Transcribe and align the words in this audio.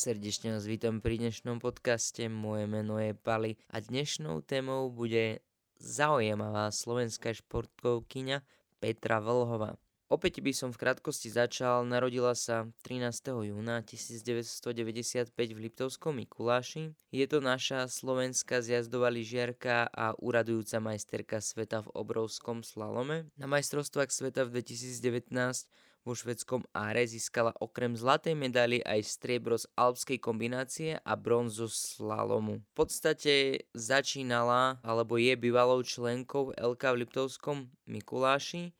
Srdečne 0.00 0.56
vás 0.56 0.64
vítam 0.64 1.04
pri 1.04 1.20
dnešnom 1.20 1.60
podcaste, 1.60 2.24
moje 2.32 2.64
meno 2.64 2.96
je 2.96 3.12
Pali 3.12 3.60
a 3.68 3.84
dnešnou 3.84 4.40
témou 4.40 4.88
bude 4.88 5.44
zaujímavá 5.76 6.72
slovenská 6.72 7.36
športkovkyňa 7.36 8.40
Petra 8.80 9.20
Vlhová. 9.20 9.76
Opäť 10.08 10.40
by 10.40 10.56
som 10.56 10.72
v 10.72 10.80
krátkosti 10.80 11.28
začal, 11.28 11.84
narodila 11.84 12.32
sa 12.32 12.64
13. 12.88 13.52
júna 13.52 13.84
1995 13.84 15.36
v 15.36 15.58
Liptovskom 15.68 16.16
Mikuláši. 16.16 16.96
Je 17.12 17.28
to 17.28 17.44
naša 17.44 17.84
slovenská 17.84 18.64
zjazdová 18.64 19.12
lyžiarka 19.12 19.84
a 19.84 20.16
uradujúca 20.16 20.80
majsterka 20.80 21.44
sveta 21.44 21.84
v 21.84 21.92
obrovskom 21.92 22.64
slalome. 22.64 23.28
Na 23.36 23.44
majstrovstvách 23.44 24.08
sveta 24.08 24.48
v 24.48 24.64
2019 24.64 25.68
vo 26.04 26.16
švedskom 26.16 26.64
áre 26.72 27.04
získala 27.04 27.52
okrem 27.60 27.92
zlatej 27.92 28.32
medaily 28.32 28.80
aj 28.82 29.04
striebro 29.04 29.60
z 29.60 29.68
alpskej 29.76 30.18
kombinácie 30.18 30.96
a 31.00 31.12
bronzu 31.16 31.68
slalomu. 31.68 32.64
V 32.72 32.74
podstate 32.74 33.64
začínala, 33.76 34.80
alebo 34.80 35.20
je 35.20 35.36
bývalou 35.36 35.84
členkou 35.84 36.56
LK 36.56 36.82
v 36.96 36.98
Liptovskom 37.04 37.68
Mikuláši, 37.84 38.72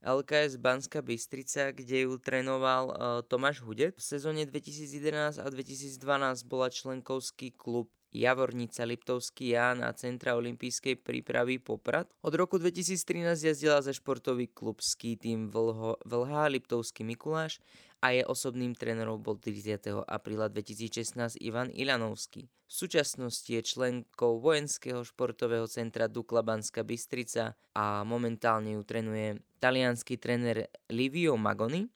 LKS 0.00 0.56
Banská 0.56 1.04
Bystrica, 1.04 1.76
kde 1.76 2.08
ju 2.08 2.16
trénoval 2.16 2.84
uh, 2.88 2.94
Tomáš 3.20 3.60
Hudec. 3.60 3.92
V 3.92 4.00
sezóne 4.00 4.48
2011 4.48 5.36
a 5.36 5.44
2012 5.44 6.48
bola 6.48 6.72
členkovský 6.72 7.52
klub 7.52 7.92
Javornica 8.10 8.82
Liptovský 8.82 9.54
Ján 9.54 9.86
a 9.86 9.94
Centra 9.94 10.34
olympijskej 10.34 10.98
prípravy 10.98 11.62
Poprad. 11.62 12.10
Od 12.26 12.34
roku 12.34 12.58
2013 12.58 13.38
jazdila 13.38 13.78
za 13.80 13.94
športový 13.94 14.50
klub 14.50 14.82
ski 14.82 15.14
tým 15.14 15.46
Vlho, 15.48 15.96
Vlha 16.02 16.50
Liptovský 16.50 17.06
Mikuláš 17.06 17.62
a 18.02 18.10
je 18.10 18.26
osobným 18.26 18.74
trénerom 18.74 19.20
bol 19.20 19.36
30. 19.36 20.06
apríla 20.08 20.48
2016 20.48 21.38
Ivan 21.38 21.70
Ilanovský. 21.70 22.48
V 22.70 22.72
súčasnosti 22.72 23.50
je 23.50 23.62
členkou 23.62 24.38
vojenského 24.38 25.02
športového 25.02 25.66
centra 25.66 26.06
Dukla 26.06 26.46
Banská 26.46 26.86
Bystrica 26.86 27.58
a 27.74 28.06
momentálne 28.06 28.78
ju 28.78 28.82
trénuje 28.86 29.42
talianský 29.58 30.16
tréner 30.16 30.70
Livio 30.86 31.34
Magoni 31.34 31.90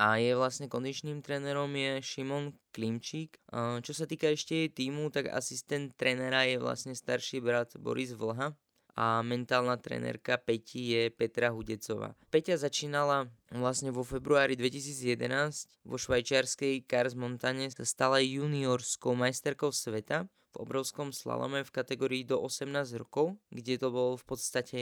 a 0.00 0.16
je 0.16 0.32
vlastne 0.32 0.64
kondičným 0.64 1.20
trénerom 1.20 1.68
je 1.76 2.00
Šimon 2.00 2.56
Klimčík. 2.72 3.36
Čo 3.84 3.92
sa 3.92 4.08
týka 4.08 4.32
ešte 4.32 4.64
jej 4.64 4.70
týmu, 4.72 5.12
tak 5.12 5.28
asistent 5.28 5.92
trénera 6.00 6.48
je 6.48 6.56
vlastne 6.56 6.96
starší 6.96 7.44
brat 7.44 7.76
Boris 7.76 8.16
Vlha 8.16 8.56
a 8.96 9.20
mentálna 9.20 9.76
trénerka 9.76 10.40
Peti 10.40 10.96
je 10.96 11.12
Petra 11.12 11.52
Hudecová. 11.52 12.16
Peťa 12.32 12.56
začínala 12.56 13.28
vlastne 13.52 13.92
vo 13.92 14.00
februári 14.00 14.56
2011 14.56 15.68
vo 15.84 15.96
švajčiarskej 16.00 16.88
Kars 16.88 17.12
Montane 17.12 17.68
sa 17.68 17.84
stala 17.84 18.24
juniorskou 18.24 19.12
majsterkou 19.12 19.68
sveta 19.68 20.24
v 20.50 20.56
obrovskom 20.58 21.12
slalome 21.12 21.60
v 21.60 21.70
kategórii 21.70 22.24
do 22.24 22.40
18 22.40 22.96
rokov, 22.96 23.36
kde 23.52 23.76
to 23.76 23.92
bol 23.92 24.16
v 24.16 24.24
podstate 24.24 24.80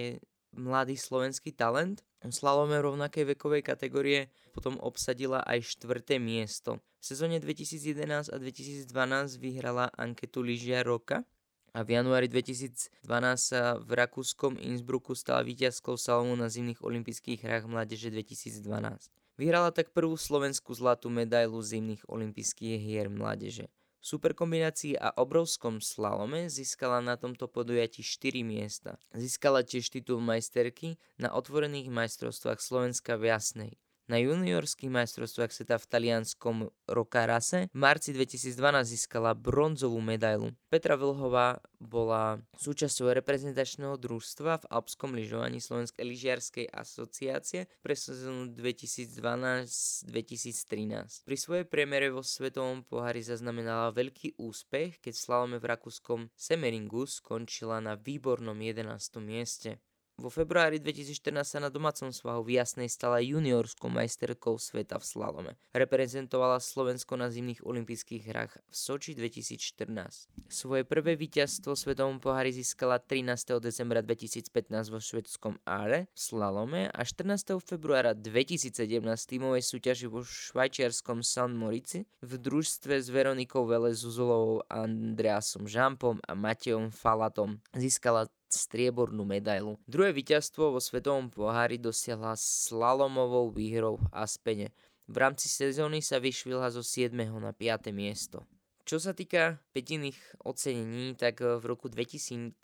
mladý 0.58 0.98
slovenský 0.98 1.54
talent. 1.54 2.02
V 2.18 2.34
slalome 2.34 2.82
rovnakej 2.82 3.32
vekovej 3.38 3.62
kategórie 3.62 4.34
potom 4.50 4.74
obsadila 4.82 5.40
aj 5.46 5.78
štvrté 5.78 6.18
miesto. 6.18 6.82
V 6.98 7.04
sezóne 7.14 7.38
2011 7.38 8.34
a 8.34 8.36
2012 8.36 8.90
vyhrala 9.38 9.86
anketu 9.94 10.42
lyžia 10.42 10.82
roka 10.82 11.22
a 11.70 11.86
v 11.86 11.94
januári 11.94 12.26
2012 12.26 12.90
sa 13.38 13.78
v 13.78 13.90
rakúskom 13.94 14.58
Innsbrucku 14.58 15.14
stala 15.14 15.46
víťazkou 15.46 15.94
slalomu 15.94 16.34
na 16.34 16.50
zimných 16.50 16.82
olympijských 16.82 17.38
hrách 17.38 17.70
mládeže 17.70 18.10
2012. 18.10 19.14
Vyhrala 19.38 19.70
tak 19.70 19.94
prvú 19.94 20.18
slovenskú 20.18 20.74
zlatú 20.74 21.06
medailu 21.06 21.62
zimných 21.62 22.02
olympijských 22.10 22.82
hier 22.82 23.06
mládeže 23.06 23.70
superkombinácii 24.00 24.98
a 24.98 25.14
obrovskom 25.16 25.82
slalome 25.82 26.46
získala 26.46 27.00
na 27.00 27.18
tomto 27.18 27.50
podujatí 27.50 28.02
4 28.02 28.44
miesta. 28.46 28.96
Získala 29.14 29.66
tiež 29.66 29.90
titul 29.90 30.22
majsterky 30.22 31.00
na 31.18 31.34
otvorených 31.34 31.90
majstrovstvách 31.90 32.60
Slovenska 32.62 33.18
v 33.18 33.34
Jasnej 33.34 33.72
na 34.08 34.16
juniorských 34.18 34.88
majstrovstvách 34.88 35.52
sveta 35.52 35.76
v 35.76 35.86
talianskom 35.86 36.72
Rokarase 36.88 37.68
v 37.70 37.76
marci 37.76 38.16
2012 38.16 38.56
získala 38.88 39.36
bronzovú 39.36 40.00
medailu. 40.00 40.56
Petra 40.72 40.96
Vlhová 40.96 41.60
bola 41.76 42.40
súčasťou 42.58 43.12
reprezentačného 43.20 44.00
družstva 44.00 44.64
v 44.64 44.68
alpskom 44.72 45.12
lyžovaní 45.14 45.60
Slovenskej 45.60 46.08
lyžiarskej 46.08 46.72
asociácie 46.72 47.68
pre 47.84 47.94
sezónu 47.94 48.48
2012-2013. 48.56 51.28
Pri 51.28 51.36
svojej 51.36 51.68
premiére 51.68 52.08
vo 52.08 52.24
svetovom 52.24 52.88
pohári 52.88 53.20
zaznamenala 53.20 53.92
veľký 53.92 54.40
úspech, 54.40 55.04
keď 55.04 55.12
v 55.14 55.22
slalome 55.22 55.60
v 55.60 55.68
rakúskom 55.68 56.32
Semeringu 56.32 57.04
skončila 57.04 57.84
na 57.84 57.92
výbornom 57.94 58.56
11. 58.56 58.88
mieste. 59.20 59.76
Vo 60.18 60.34
februári 60.34 60.82
2014 60.82 61.46
sa 61.46 61.62
na 61.62 61.70
domácom 61.70 62.10
svahu 62.10 62.42
v 62.42 62.58
Jasnej 62.58 62.90
stala 62.90 63.22
juniorskou 63.22 63.86
majsterkou 63.86 64.58
sveta 64.58 64.98
v 64.98 65.04
slalome. 65.06 65.52
Reprezentovala 65.70 66.58
Slovensko 66.58 67.14
na 67.14 67.30
zimných 67.30 67.62
olympijských 67.62 68.26
hrách 68.26 68.58
v 68.58 68.74
Soči 68.74 69.14
2014. 69.14 70.26
Svoje 70.50 70.82
prvé 70.82 71.14
víťazstvo 71.14 71.78
svetovom 71.78 72.18
pohári 72.18 72.50
získala 72.50 72.98
13. 72.98 73.62
decembra 73.62 74.02
2015 74.02 74.90
vo 74.90 74.98
švedskom 74.98 75.62
Áre 75.62 76.10
v 76.10 76.18
slalome 76.18 76.82
a 76.90 77.00
14. 77.06 77.54
februára 77.62 78.10
2017 78.10 78.74
tímovej 79.22 79.62
súťaži 79.62 80.10
vo 80.10 80.26
švajčiarskom 80.26 81.22
San 81.22 81.54
Morici 81.54 82.10
v 82.26 82.42
družstve 82.42 82.98
s 82.98 83.06
Veronikou 83.06 83.70
Vele 83.70 83.94
Zuzulovou, 83.94 84.66
Andreasom 84.66 85.70
Žampom 85.70 86.18
a 86.26 86.34
Matejom 86.34 86.90
Falatom. 86.90 87.62
Získala 87.70 88.26
striebornú 88.48 89.24
medailu. 89.24 89.76
Druhé 89.84 90.12
víťazstvo 90.16 90.74
vo 90.74 90.80
svetovom 90.80 91.28
pohári 91.28 91.76
dosiahla 91.76 92.34
slalomovou 92.34 93.52
výhrou 93.52 94.00
v 94.00 94.06
Aspene. 94.12 94.68
V 95.08 95.16
rámci 95.16 95.48
sezóny 95.48 96.04
sa 96.04 96.20
vyšvihla 96.20 96.68
zo 96.72 96.84
7. 96.84 97.12
na 97.16 97.52
5. 97.52 97.92
miesto. 97.96 98.44
Čo 98.88 98.96
sa 99.00 99.12
týka 99.12 99.60
petiných 99.76 100.16
ocenení, 100.48 101.12
tak 101.12 101.44
v 101.44 101.60
roku 101.64 101.92
2019 101.92 102.56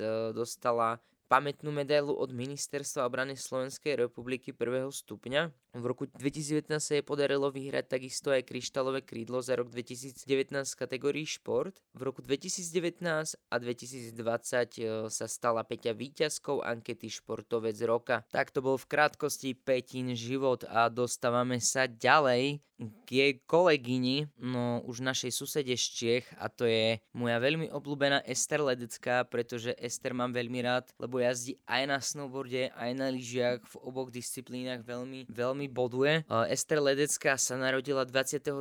eh, 0.00 0.08
dostala 0.32 1.00
pamätnú 1.34 1.74
medailu 1.74 2.14
od 2.14 2.30
Ministerstva 2.30 3.10
obrany 3.10 3.34
Slovenskej 3.34 4.06
republiky 4.06 4.54
prvého 4.54 4.94
stupňa. 4.94 5.50
V 5.74 5.82
roku 5.82 6.06
2019 6.06 6.70
sa 6.78 6.94
jej 6.94 7.02
podarilo 7.02 7.50
vyhrať 7.50 7.98
takisto 7.98 8.30
aj 8.30 8.46
kryštálové 8.46 9.02
krídlo 9.02 9.42
za 9.42 9.58
rok 9.58 9.66
2019 9.74 10.22
v 10.54 10.78
kategórii 10.78 11.26
šport. 11.26 11.74
V 11.90 12.06
roku 12.06 12.22
2019 12.22 13.02
a 13.50 13.54
2020 13.58 14.14
e, 14.14 15.10
sa 15.10 15.26
stala 15.26 15.66
Peťa 15.66 15.90
víťazkou 15.90 16.62
ankety 16.62 17.10
Športovec 17.10 17.74
roka. 17.82 18.22
Tak 18.30 18.54
to 18.54 18.62
bol 18.62 18.78
v 18.78 18.86
krátkosti 18.86 19.58
Petín 19.58 20.14
život 20.14 20.62
a 20.70 20.86
dostávame 20.86 21.58
sa 21.58 21.90
ďalej 21.90 22.62
k 22.78 23.08
jej 23.10 23.32
kolegyni, 23.46 24.26
no 24.34 24.82
už 24.82 24.98
našej 24.98 25.30
susede 25.30 25.78
z 25.78 25.86
Čiech 25.94 26.26
a 26.42 26.50
to 26.50 26.66
je 26.66 26.98
moja 27.14 27.38
veľmi 27.38 27.70
obľúbená 27.70 28.26
Ester 28.26 28.58
Ledecká, 28.58 29.22
pretože 29.30 29.78
Ester 29.78 30.10
mám 30.10 30.34
veľmi 30.34 30.58
rád, 30.58 30.90
lebo 30.98 31.22
jazdí 31.24 31.56
aj 31.64 31.82
na 31.88 31.98
snowboarde, 31.98 32.70
aj 32.76 32.90
na 32.92 33.08
lyžiach, 33.08 33.64
v 33.64 33.74
oboch 33.80 34.12
disciplínach 34.12 34.84
veľmi, 34.84 35.26
veľmi 35.32 35.66
boduje. 35.72 36.28
Ester 36.52 36.78
Ledecká 36.78 37.40
sa 37.40 37.56
narodila 37.56 38.04
23. 38.04 38.52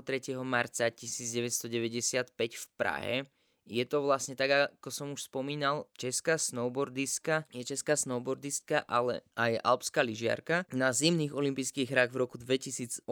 marca 0.41 0.87
1995 0.87 2.31
v 2.33 2.65
Prahe 2.79 3.15
je 3.63 3.85
to 3.87 4.03
vlastne 4.03 4.35
tak, 4.35 4.51
ako 4.51 4.89
som 4.91 5.07
už 5.15 5.31
spomínal, 5.31 5.87
česká 5.95 6.35
snowboardistka, 6.35 7.47
je 7.55 7.63
česká 7.63 7.95
snowboardistka, 7.95 8.83
ale 8.91 9.23
aj 9.39 9.55
alpská 9.63 10.03
lyžiarka. 10.03 10.67
Na 10.75 10.91
zimných 10.91 11.31
olympijských 11.31 11.87
hrách 11.87 12.11
v 12.11 12.21
roku 12.27 12.35
2018, 12.35 13.07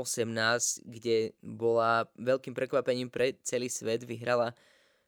kde 0.84 1.32
bola 1.40 2.12
veľkým 2.20 2.52
prekvapením 2.52 3.08
pre 3.08 3.40
celý 3.48 3.72
svet, 3.72 4.04
vyhrala 4.04 4.52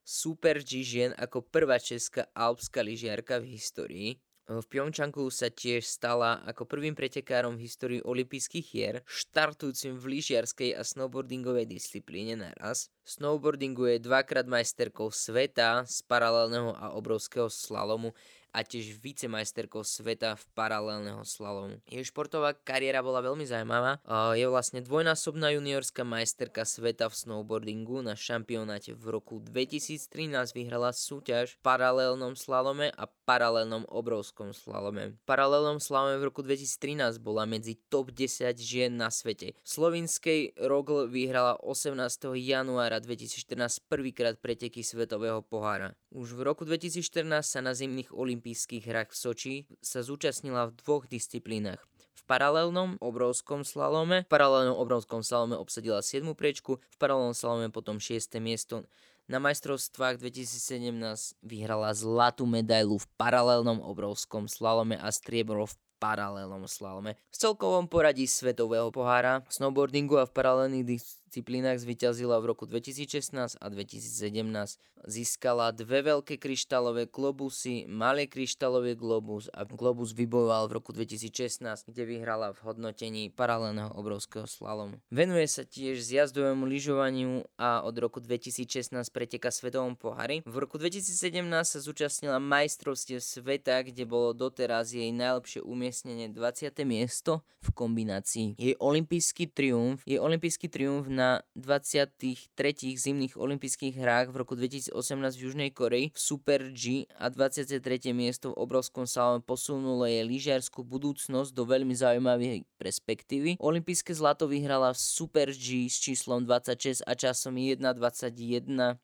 Super 0.03 0.63
G 0.63 0.83
žien 0.83 1.12
ako 1.15 1.44
prvá 1.44 1.79
česká 1.79 2.27
alpská 2.35 2.83
lyžiarka 2.83 3.39
v 3.39 3.56
histórii. 3.56 4.09
V 4.44 4.60
Pyeongchangu 4.68 5.31
sa 5.31 5.48
tiež 5.48 5.88
stala 5.88 6.44
ako 6.44 6.68
prvým 6.68 6.92
pretekárom 6.92 7.56
v 7.56 7.63
histórii 7.63 8.01
olympijských 8.04 8.68
hier, 8.68 8.95
štartujúcim 9.07 9.95
v 9.95 10.19
lyžiarskej 10.19 10.75
a 10.75 10.84
snowboardingovej 10.84 11.63
disciplíne 11.63 12.36
naraz. 12.36 12.92
Snowboardingu 13.07 13.88
je 13.95 14.04
dvakrát 14.04 14.44
majsterkou 14.44 15.16
sveta 15.16 15.88
z 15.88 16.04
paralelného 16.12 16.75
a 16.75 16.92
obrovského 16.92 17.48
slalomu 17.48 18.12
a 18.53 18.61
tiež 18.61 19.01
vicemajsterkou 19.01 19.81
sveta 19.81 20.38
v 20.38 20.44
paralelného 20.53 21.25
slalomu. 21.25 21.81
Jej 21.89 22.13
športová 22.13 22.53
kariéra 22.53 23.01
bola 23.01 23.25
veľmi 23.25 23.50
zaujímavá. 23.50 23.97
Je 24.38 24.45
vlastne 24.45 24.85
dvojnásobná 24.85 25.57
juniorská 25.57 26.05
majsterka 26.05 26.61
sveta 26.61 27.09
v 27.09 27.17
snowboardingu 27.17 28.05
na 28.05 28.13
šampionáte 28.13 28.94
v 28.94 29.05
roku 29.09 29.41
2013 29.41 30.53
vyhrala 30.53 30.94
súťaž 30.94 31.57
v 31.57 31.59
paralelnom 31.65 32.38
slalome 32.38 32.94
a 32.94 33.09
paralelnom 33.25 33.89
obrovskom 33.89 34.53
slalome. 34.53 35.17
V 35.17 35.23
paralelnom 35.25 35.81
slalome 35.81 36.21
v 36.21 36.29
roku 36.29 36.45
2013 36.45 37.17
bola 37.17 37.49
medzi 37.49 37.81
top 37.89 38.13
10 38.13 38.53
žien 38.61 38.94
na 38.94 39.09
svete. 39.09 39.57
V 39.57 39.67
slovinskej 39.67 40.53
Rogl 40.61 41.09
vyhrala 41.09 41.57
18. 41.57 41.97
januára 42.38 43.01
2014 43.01 43.81
prvýkrát 43.89 44.38
preteky 44.38 44.85
svetového 44.85 45.41
pohára. 45.41 45.97
Už 46.13 46.38
v 46.38 46.45
roku 46.45 46.61
2014 46.61 47.41
sa 47.41 47.59
na 47.65 47.73
zimných 47.73 48.13
olympijských 48.44 48.84
hrách 48.92 49.16
v 49.16 49.19
Soči 49.24 49.56
sa 49.80 50.04
zúčastnila 50.04 50.68
v 50.68 50.75
dvoch 50.84 51.07
disciplínach. 51.07 51.80
V 52.12 52.22
paralelnom 52.28 53.00
obrovskom 53.00 53.63
slalome, 53.63 54.28
v 54.28 54.31
paralelnom 54.36 54.75
obrovskom 54.75 55.24
slalome 55.24 55.56
obsadila 55.56 56.04
7. 56.04 56.28
priečku, 56.36 56.75
v 56.75 56.98
paralelnom 57.00 57.31
slalome 57.31 57.72
potom 57.72 58.04
6. 58.04 58.36
miesto. 58.44 58.84
Na 59.31 59.40
majstrovstvách 59.40 60.19
2017 60.19 60.92
vyhrala 61.40 61.95
zlatú 61.95 62.44
medailu 62.44 63.00
v 63.00 63.07
paralelnom 63.16 63.80
obrovskom 63.80 64.51
slalome 64.51 65.00
a 65.00 65.07
striebro 65.16 65.63
v 65.63 65.80
paralelnom 66.04 66.68
slalome. 66.68 67.16
V 67.31 67.48
celkovom 67.48 67.88
poradí 67.88 68.28
svetového 68.28 68.92
pohára, 68.92 69.40
snowboardingu 69.48 70.19
a 70.19 70.28
v 70.28 70.36
paralelných 70.36 71.00
disciplínach 71.33 71.81
zvyťazila 71.81 72.38
v 72.38 72.53
roku 72.53 72.69
2016 72.69 73.57
a 73.57 73.65
2017. 73.65 74.77
Získala 75.09 75.74
dve 75.74 76.06
veľké 76.06 76.38
kryštálové 76.38 77.09
globusy, 77.09 77.89
malý 77.89 78.30
kryštálové 78.30 78.94
globus 78.94 79.50
a 79.50 79.65
globus 79.65 80.13
vybojoval 80.13 80.69
v 80.69 80.77
roku 80.77 80.94
2016, 80.94 81.89
kde 81.89 82.06
vyhrala 82.06 82.53
v 82.53 82.62
hodnotení 82.69 83.33
paralelného 83.33 83.89
obrovského 83.97 84.45
slalomu. 84.45 85.01
Venuje 85.09 85.50
sa 85.50 85.65
tiež 85.65 86.06
zjazdovému 86.06 86.69
lyžovaniu 86.69 87.50
a 87.57 87.81
od 87.81 87.97
roku 87.97 88.21
2016 88.21 88.94
preteka 89.09 89.50
svetovom 89.50 89.97
pohári. 89.97 90.45
V 90.45 90.56
roku 90.62 90.77
2017 90.77 91.18
sa 91.65 91.80
zúčastnila 91.81 92.38
majstrovstiev 92.38 93.25
sveta, 93.25 93.81
kde 93.81 94.06
bolo 94.06 94.38
doteraz 94.38 94.94
jej 94.94 95.09
najlepšie 95.09 95.65
umiestnenie 95.65 96.30
20. 96.30 96.69
miesto 96.85 97.41
v 97.65 97.74
kombinácii. 97.74 98.47
Jej 98.56 98.75
olimpijský 98.77 99.50
triumf, 99.50 100.06
jej 100.06 100.21
olimpijský 100.21 100.68
triumf 100.68 101.07
na 101.07 101.22
na 101.23 101.39
23. 101.55 102.51
zimných 102.99 103.39
olympijských 103.39 103.95
hrách 103.95 104.35
v 104.35 104.43
roku 104.43 104.59
2018 104.59 104.91
v 105.39 105.39
Južnej 105.39 105.71
Koreji 105.71 106.11
v 106.11 106.19
Super 106.19 106.67
G 106.75 107.07
a 107.15 107.31
23. 107.31 107.79
miesto 108.11 108.51
v 108.51 108.59
obrovskom 108.59 109.07
salome 109.07 109.39
posunulo 109.39 110.03
jej 110.03 110.27
lyžiarskú 110.27 110.83
budúcnosť 110.83 111.55
do 111.55 111.63
veľmi 111.63 111.95
zaujímavej 111.95 112.67
perspektívy. 112.75 113.55
Olympijské 113.63 114.11
zlato 114.11 114.51
vyhrala 114.51 114.91
v 114.91 114.99
Super 114.99 115.55
G 115.55 115.87
s 115.87 116.03
číslom 116.03 116.43
26 116.43 117.07
a 117.07 117.15
časom 117.15 117.55
1.21.11 117.55 118.99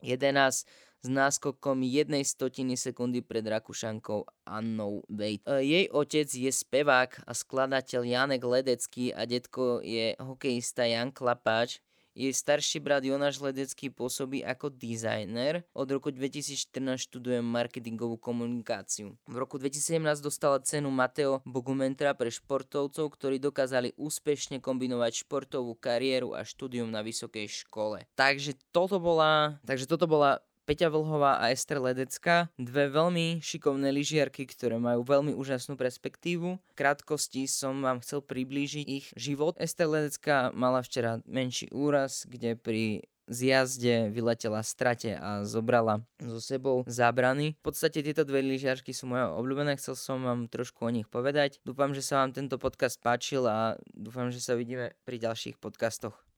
s 1.00 1.08
náskokom 1.08 1.80
jednej 1.88 2.28
stotiny 2.28 2.76
sekundy 2.76 3.24
pred 3.24 3.48
Rakušankou 3.48 4.28
Annou 4.44 5.08
Vejt. 5.08 5.48
E, 5.48 5.64
jej 5.64 5.86
otec 5.88 6.28
je 6.28 6.52
spevák 6.52 7.24
a 7.24 7.32
skladateľ 7.32 8.04
Janek 8.04 8.44
Ledecký 8.44 9.16
a 9.16 9.24
detko 9.24 9.80
je 9.80 10.20
hokejista 10.20 10.84
Jan 10.84 11.16
Klapáč. 11.16 11.80
Jej 12.20 12.36
starší 12.36 12.84
brat 12.84 13.08
Jonáš 13.08 13.40
Ledecký 13.40 13.88
pôsobí 13.88 14.44
ako 14.44 14.68
dizajner. 14.76 15.64
Od 15.72 15.88
roku 15.88 16.12
2014 16.12 17.08
študuje 17.08 17.40
marketingovú 17.40 18.20
komunikáciu. 18.20 19.16
V 19.24 19.36
roku 19.40 19.56
2017 19.56 20.20
dostala 20.20 20.60
cenu 20.60 20.92
Mateo 20.92 21.40
Bogumentra 21.48 22.12
pre 22.12 22.28
športovcov, 22.28 23.08
ktorí 23.16 23.40
dokázali 23.40 23.96
úspešne 23.96 24.60
kombinovať 24.60 25.24
športovú 25.24 25.80
kariéru 25.80 26.36
a 26.36 26.44
štúdium 26.44 26.92
na 26.92 27.08
vysokej 27.08 27.48
škole. 27.64 28.04
Takže 28.20 28.60
toto 28.76 29.00
bola, 29.00 29.56
takže 29.64 29.88
toto 29.88 30.04
bola 30.04 30.44
Peťa 30.70 30.94
Vlhová 30.94 31.42
a 31.42 31.50
Ester 31.50 31.82
Ledecká, 31.82 32.46
dve 32.54 32.94
veľmi 32.94 33.42
šikovné 33.42 33.90
lyžiarky, 33.90 34.46
ktoré 34.46 34.78
majú 34.78 35.02
veľmi 35.02 35.34
úžasnú 35.34 35.74
perspektívu. 35.74 36.62
V 36.62 36.74
krátkosti 36.78 37.50
som 37.50 37.82
vám 37.82 38.06
chcel 38.06 38.22
priblížiť 38.22 38.86
ich 38.86 39.10
život. 39.18 39.58
Ester 39.58 39.90
Ledecká 39.90 40.54
mala 40.54 40.86
včera 40.86 41.26
menší 41.26 41.74
úraz, 41.74 42.30
kde 42.30 42.54
pri 42.54 43.02
zjazde 43.26 44.14
vyletela 44.14 44.62
strate 44.62 45.18
a 45.18 45.42
zobrala 45.42 46.06
so 46.22 46.38
sebou 46.38 46.86
zábrany. 46.86 47.58
V 47.66 47.74
podstate 47.74 48.06
tieto 48.06 48.22
dve 48.22 48.46
lyžiarky 48.46 48.94
sú 48.94 49.10
moje 49.10 49.26
obľúbené, 49.26 49.74
chcel 49.82 49.98
som 49.98 50.22
vám 50.22 50.46
trošku 50.54 50.86
o 50.86 50.94
nich 50.94 51.10
povedať. 51.10 51.58
Dúfam, 51.66 51.98
že 51.98 52.06
sa 52.06 52.22
vám 52.22 52.38
tento 52.38 52.62
podcast 52.62 53.02
páčil 53.02 53.42
a 53.50 53.74
dúfam, 53.98 54.30
že 54.30 54.38
sa 54.38 54.54
vidíme 54.54 54.94
pri 55.02 55.18
ďalších 55.18 55.58
podcastoch. 55.58 56.29